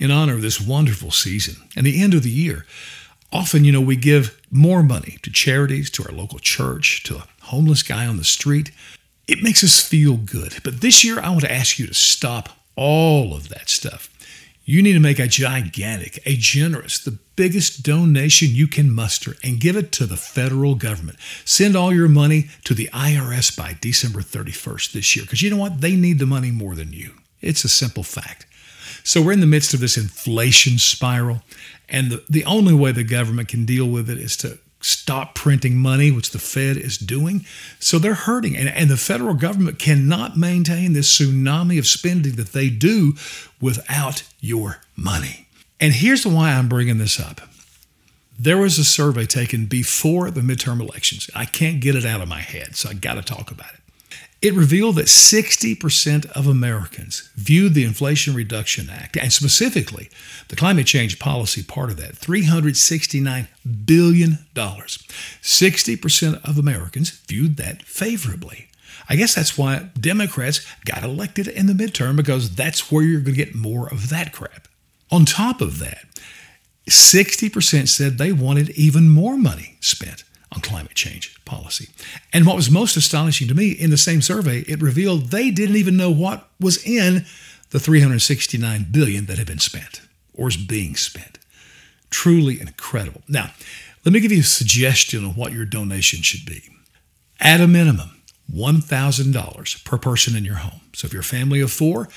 in 0.00 0.10
honor 0.10 0.34
of 0.34 0.42
this 0.42 0.60
wonderful 0.60 1.12
season 1.12 1.56
and 1.76 1.86
the 1.86 2.02
end 2.02 2.14
of 2.14 2.24
the 2.24 2.30
year. 2.30 2.66
Often, 3.32 3.64
you 3.64 3.70
know, 3.70 3.80
we 3.80 3.94
give 3.94 4.40
more 4.50 4.82
money 4.82 5.18
to 5.22 5.30
charities, 5.30 5.90
to 5.90 6.04
our 6.04 6.12
local 6.12 6.40
church, 6.40 7.04
to 7.04 7.18
a 7.18 7.26
homeless 7.42 7.84
guy 7.84 8.06
on 8.06 8.16
the 8.16 8.24
street. 8.24 8.72
It 9.28 9.42
makes 9.42 9.62
us 9.62 9.86
feel 9.86 10.16
good. 10.16 10.56
But 10.64 10.80
this 10.80 11.04
year, 11.04 11.20
I 11.20 11.28
want 11.28 11.42
to 11.42 11.52
ask 11.52 11.78
you 11.78 11.86
to 11.86 11.94
stop 11.94 12.48
all 12.74 13.34
of 13.34 13.50
that 13.50 13.68
stuff. 13.68 14.08
You 14.64 14.82
need 14.82 14.94
to 14.94 15.00
make 15.00 15.18
a 15.18 15.26
gigantic, 15.26 16.20
a 16.26 16.36
generous, 16.36 16.98
the 16.98 17.18
biggest 17.36 17.82
donation 17.82 18.48
you 18.50 18.66
can 18.66 18.92
muster 18.92 19.36
and 19.42 19.60
give 19.60 19.76
it 19.76 19.92
to 19.92 20.06
the 20.06 20.16
federal 20.16 20.74
government. 20.74 21.18
Send 21.44 21.76
all 21.76 21.92
your 21.92 22.08
money 22.08 22.48
to 22.64 22.74
the 22.74 22.88
IRS 22.92 23.56
by 23.56 23.76
December 23.80 24.20
31st 24.20 24.92
this 24.92 25.16
year 25.16 25.24
because 25.24 25.42
you 25.42 25.50
know 25.50 25.56
what? 25.56 25.80
They 25.80 25.96
need 25.96 26.18
the 26.18 26.26
money 26.26 26.50
more 26.50 26.74
than 26.74 26.92
you. 26.92 27.14
It's 27.40 27.64
a 27.64 27.68
simple 27.68 28.02
fact. 28.02 28.46
So 29.04 29.22
we're 29.22 29.32
in 29.32 29.40
the 29.40 29.46
midst 29.46 29.74
of 29.74 29.80
this 29.80 29.96
inflation 29.96 30.78
spiral, 30.78 31.42
and 31.88 32.10
the, 32.10 32.24
the 32.28 32.44
only 32.44 32.74
way 32.74 32.92
the 32.92 33.04
government 33.04 33.48
can 33.48 33.64
deal 33.64 33.86
with 33.86 34.08
it 34.08 34.18
is 34.18 34.36
to 34.38 34.58
stop 34.80 35.34
printing 35.34 35.76
money, 35.76 36.10
which 36.10 36.30
the 36.30 36.38
Fed 36.38 36.76
is 36.76 36.96
doing. 36.96 37.44
So 37.78 37.98
they're 37.98 38.14
hurting. 38.14 38.56
And, 38.56 38.68
and 38.68 38.88
the 38.88 38.96
federal 38.96 39.34
government 39.34 39.78
cannot 39.78 40.36
maintain 40.36 40.92
this 40.92 41.18
tsunami 41.18 41.78
of 41.78 41.86
spending 41.86 42.36
that 42.36 42.52
they 42.52 42.70
do 42.70 43.14
without 43.60 44.22
your 44.40 44.80
money. 44.96 45.48
And 45.78 45.94
here's 45.94 46.26
why 46.26 46.52
I'm 46.52 46.68
bringing 46.68 46.98
this 46.98 47.20
up. 47.20 47.40
There 48.38 48.56
was 48.56 48.78
a 48.78 48.84
survey 48.84 49.26
taken 49.26 49.66
before 49.66 50.30
the 50.30 50.40
midterm 50.40 50.80
elections. 50.80 51.28
I 51.34 51.44
can't 51.44 51.80
get 51.80 51.94
it 51.94 52.06
out 52.06 52.22
of 52.22 52.28
my 52.28 52.40
head, 52.40 52.74
so 52.74 52.88
I 52.88 52.94
got 52.94 53.14
to 53.14 53.22
talk 53.22 53.50
about 53.50 53.74
it. 53.74 53.80
It 54.42 54.54
revealed 54.54 54.96
that 54.96 55.06
60% 55.06 56.30
of 56.30 56.46
Americans 56.46 57.28
viewed 57.34 57.74
the 57.74 57.84
Inflation 57.84 58.34
Reduction 58.34 58.88
Act, 58.88 59.18
and 59.18 59.30
specifically 59.30 60.08
the 60.48 60.56
climate 60.56 60.86
change 60.86 61.18
policy 61.18 61.62
part 61.62 61.90
of 61.90 61.98
that, 61.98 62.14
$369 62.14 63.48
billion. 63.84 64.38
60% 64.54 66.48
of 66.48 66.58
Americans 66.58 67.10
viewed 67.10 67.58
that 67.58 67.82
favorably. 67.82 68.68
I 69.10 69.16
guess 69.16 69.34
that's 69.34 69.58
why 69.58 69.90
Democrats 70.00 70.66
got 70.86 71.02
elected 71.02 71.46
in 71.46 71.66
the 71.66 71.74
midterm 71.74 72.16
because 72.16 72.54
that's 72.54 72.90
where 72.90 73.02
you're 73.02 73.20
going 73.20 73.36
to 73.36 73.44
get 73.44 73.54
more 73.54 73.88
of 73.92 74.08
that 74.08 74.32
crap. 74.32 74.68
On 75.10 75.26
top 75.26 75.60
of 75.60 75.80
that, 75.80 76.04
60% 76.88 77.88
said 77.88 78.16
they 78.16 78.32
wanted 78.32 78.70
even 78.70 79.10
more 79.10 79.36
money 79.36 79.76
spent 79.80 80.24
on 80.52 80.60
climate 80.60 80.94
change 80.94 81.34
policy. 81.44 81.88
And 82.32 82.46
what 82.46 82.56
was 82.56 82.70
most 82.70 82.96
astonishing 82.96 83.48
to 83.48 83.54
me 83.54 83.70
in 83.70 83.90
the 83.90 83.96
same 83.96 84.20
survey, 84.20 84.60
it 84.60 84.82
revealed 84.82 85.26
they 85.26 85.50
didn't 85.50 85.76
even 85.76 85.96
know 85.96 86.10
what 86.10 86.48
was 86.58 86.84
in 86.84 87.24
the 87.70 87.78
369 87.78 88.86
billion 88.90 89.26
that 89.26 89.38
had 89.38 89.46
been 89.46 89.58
spent 89.58 90.02
or 90.34 90.48
is 90.48 90.56
being 90.56 90.96
spent. 90.96 91.38
Truly 92.10 92.60
incredible. 92.60 93.22
Now, 93.28 93.52
let 94.04 94.12
me 94.12 94.20
give 94.20 94.32
you 94.32 94.40
a 94.40 94.44
suggestion 94.44 95.24
on 95.24 95.32
what 95.32 95.52
your 95.52 95.64
donation 95.64 96.22
should 96.22 96.46
be. 96.46 96.62
At 97.38 97.60
a 97.60 97.68
minimum, 97.68 98.22
$1,000 98.52 99.84
per 99.84 99.98
person 99.98 100.34
in 100.34 100.44
your 100.44 100.56
home. 100.56 100.80
So 100.94 101.06
if 101.06 101.12
you're 101.12 101.20
a 101.20 101.24
family 101.24 101.60
of 101.60 101.70
four, 101.70 102.08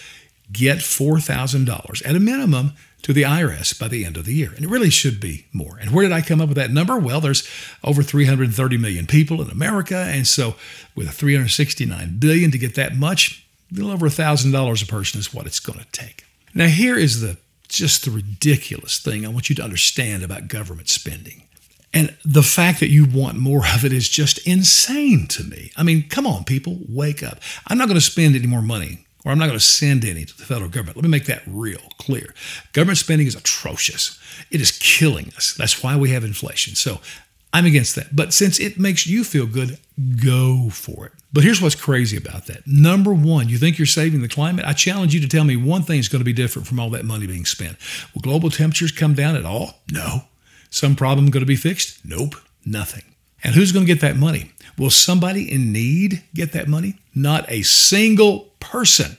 get 0.51 0.77
$4,000 0.77 2.07
at 2.07 2.15
a 2.15 2.19
minimum 2.19 2.73
to 3.03 3.13
the 3.13 3.23
IRS 3.23 3.77
by 3.77 3.87
the 3.87 4.05
end 4.05 4.17
of 4.17 4.25
the 4.25 4.33
year. 4.33 4.51
And 4.55 4.65
it 4.65 4.69
really 4.69 4.89
should 4.89 5.19
be 5.19 5.45
more. 5.53 5.77
And 5.79 5.91
where 5.91 6.03
did 6.03 6.11
I 6.11 6.21
come 6.21 6.41
up 6.41 6.47
with 6.47 6.57
that 6.57 6.71
number? 6.71 6.97
Well, 6.97 7.21
there's 7.21 7.47
over 7.83 8.01
330 8.01 8.77
million 8.77 9.05
people 9.05 9.41
in 9.41 9.49
America. 9.49 9.97
And 9.97 10.25
so 10.25 10.55
with 10.95 11.09
369 11.09 12.17
billion 12.19 12.49
to 12.51 12.57
get 12.57 12.75
that 12.75 12.95
much, 12.95 13.45
a 13.71 13.75
little 13.75 13.91
over 13.91 14.07
$1,000 14.07 14.83
a 14.83 14.85
person 14.87 15.19
is 15.19 15.33
what 15.33 15.45
it's 15.45 15.59
going 15.59 15.79
to 15.79 15.91
take. 15.91 16.25
Now, 16.53 16.67
here 16.67 16.97
is 16.97 17.21
the 17.21 17.37
just 17.67 18.05
the 18.05 18.11
ridiculous 18.11 18.99
thing 18.99 19.25
I 19.25 19.29
want 19.29 19.49
you 19.49 19.55
to 19.55 19.63
understand 19.63 20.23
about 20.23 20.47
government 20.47 20.89
spending. 20.89 21.47
And 21.91 22.15
the 22.23 22.43
fact 22.43 22.79
that 22.79 22.89
you 22.89 23.05
want 23.05 23.37
more 23.37 23.65
of 23.65 23.83
it 23.83 23.91
is 23.91 24.09
just 24.09 24.45
insane 24.47 25.27
to 25.29 25.43
me. 25.43 25.71
I 25.75 25.81
mean, 25.81 26.07
come 26.07 26.27
on, 26.27 26.43
people, 26.43 26.79
wake 26.87 27.23
up. 27.23 27.39
I'm 27.67 27.79
not 27.79 27.87
going 27.87 27.99
to 27.99 28.01
spend 28.01 28.35
any 28.35 28.45
more 28.45 28.61
money 28.61 29.05
or 29.25 29.31
I'm 29.31 29.39
not 29.39 29.47
going 29.47 29.59
to 29.59 29.63
send 29.63 30.03
any 30.05 30.25
to 30.25 30.37
the 30.37 30.43
federal 30.43 30.69
government. 30.69 30.97
Let 30.97 31.03
me 31.03 31.09
make 31.09 31.25
that 31.25 31.43
real 31.47 31.81
clear. 31.97 32.33
Government 32.73 32.97
spending 32.97 33.27
is 33.27 33.35
atrocious. 33.35 34.19
It 34.51 34.61
is 34.61 34.71
killing 34.71 35.31
us. 35.37 35.53
That's 35.53 35.81
why 35.83 35.95
we 35.95 36.11
have 36.11 36.23
inflation. 36.23 36.75
So 36.75 36.99
I'm 37.53 37.65
against 37.65 37.95
that. 37.95 38.15
But 38.15 38.33
since 38.33 38.59
it 38.59 38.79
makes 38.79 39.07
you 39.07 39.23
feel 39.23 39.45
good, 39.45 39.77
go 40.23 40.69
for 40.69 41.05
it. 41.05 41.11
But 41.31 41.43
here's 41.43 41.61
what's 41.61 41.75
crazy 41.75 42.17
about 42.17 42.47
that. 42.47 42.67
Number 42.67 43.13
one, 43.13 43.47
you 43.47 43.57
think 43.57 43.77
you're 43.77 43.85
saving 43.85 44.21
the 44.21 44.27
climate? 44.27 44.65
I 44.65 44.73
challenge 44.73 45.13
you 45.13 45.21
to 45.21 45.27
tell 45.27 45.43
me 45.43 45.55
one 45.55 45.83
thing 45.83 45.99
is 45.99 46.09
going 46.09 46.19
to 46.19 46.25
be 46.25 46.33
different 46.33 46.67
from 46.67 46.79
all 46.79 46.89
that 46.91 47.05
money 47.05 47.27
being 47.27 47.45
spent. 47.45 47.77
Will 48.13 48.21
global 48.21 48.49
temperatures 48.49 48.91
come 48.91 49.13
down 49.13 49.35
at 49.35 49.45
all? 49.45 49.81
No. 49.91 50.23
Some 50.69 50.95
problem 50.95 51.29
going 51.29 51.41
to 51.41 51.47
be 51.47 51.55
fixed? 51.55 52.03
Nope. 52.03 52.35
Nothing. 52.65 53.12
And 53.43 53.55
who's 53.55 53.71
going 53.71 53.85
to 53.85 53.93
get 53.93 54.01
that 54.01 54.15
money? 54.15 54.51
Will 54.77 54.89
somebody 54.89 55.51
in 55.51 55.71
need 55.71 56.23
get 56.33 56.53
that 56.53 56.67
money? 56.67 56.95
Not 57.13 57.49
a 57.49 57.61
single 57.61 58.51
person. 58.59 59.17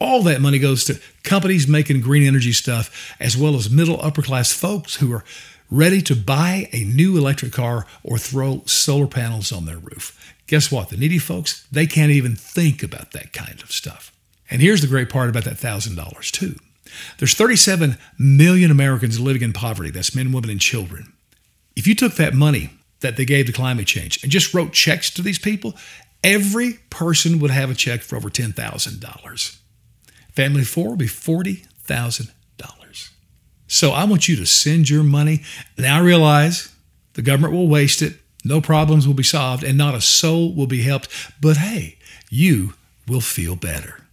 All 0.00 0.22
that 0.22 0.40
money 0.40 0.58
goes 0.58 0.84
to 0.84 0.98
companies 1.22 1.68
making 1.68 2.00
green 2.00 2.26
energy 2.26 2.52
stuff, 2.52 3.14
as 3.20 3.36
well 3.36 3.54
as 3.54 3.68
middle 3.68 4.00
upper 4.02 4.22
class 4.22 4.50
folks 4.50 4.96
who 4.96 5.12
are 5.12 5.24
ready 5.70 6.00
to 6.02 6.16
buy 6.16 6.68
a 6.72 6.84
new 6.84 7.16
electric 7.16 7.52
car 7.52 7.86
or 8.02 8.18
throw 8.18 8.62
solar 8.64 9.06
panels 9.06 9.52
on 9.52 9.66
their 9.66 9.78
roof. 9.78 10.34
Guess 10.46 10.72
what? 10.72 10.88
The 10.88 10.96
needy 10.96 11.18
folks, 11.18 11.66
they 11.70 11.86
can't 11.86 12.10
even 12.10 12.34
think 12.34 12.82
about 12.82 13.12
that 13.12 13.32
kind 13.32 13.62
of 13.62 13.70
stuff. 13.70 14.10
And 14.50 14.60
here's 14.60 14.80
the 14.80 14.88
great 14.88 15.10
part 15.10 15.28
about 15.28 15.44
that 15.44 15.58
$1,000, 15.58 16.30
too. 16.32 16.56
There's 17.18 17.34
37 17.34 17.96
million 18.18 18.70
Americans 18.70 19.20
living 19.20 19.42
in 19.42 19.52
poverty. 19.52 19.90
That's 19.90 20.14
men, 20.14 20.32
women, 20.32 20.50
and 20.50 20.60
children. 20.60 21.12
If 21.76 21.86
you 21.86 21.94
took 21.94 22.14
that 22.14 22.34
money 22.34 22.70
that 23.00 23.16
they 23.16 23.24
gave 23.24 23.46
to 23.46 23.52
climate 23.52 23.86
change 23.86 24.22
and 24.22 24.30
just 24.30 24.52
wrote 24.54 24.72
checks 24.72 25.10
to 25.10 25.22
these 25.22 25.38
people, 25.38 25.74
every 26.22 26.74
person 26.90 27.38
would 27.38 27.50
have 27.50 27.70
a 27.70 27.74
check 27.74 28.02
for 28.02 28.16
over 28.16 28.30
$10,000. 28.30 29.58
Family 30.32 30.64
four 30.64 30.90
would 30.90 30.98
be 30.98 31.06
$40,000. 31.06 32.30
So 33.66 33.92
I 33.92 34.02
want 34.02 34.28
you 34.28 34.34
to 34.34 34.46
send 34.46 34.90
your 34.90 35.04
money. 35.04 35.42
Now 35.78 35.98
I 35.98 36.00
realize 36.00 36.74
the 37.12 37.22
government 37.22 37.54
will 37.54 37.68
waste 37.68 38.02
it, 38.02 38.16
no 38.44 38.60
problems 38.60 39.06
will 39.06 39.14
be 39.14 39.22
solved, 39.22 39.62
and 39.62 39.78
not 39.78 39.94
a 39.94 40.00
soul 40.00 40.52
will 40.52 40.66
be 40.66 40.82
helped. 40.82 41.08
But 41.40 41.58
hey, 41.58 41.96
you 42.30 42.74
will 43.06 43.20
feel 43.20 43.54
better. 43.54 44.04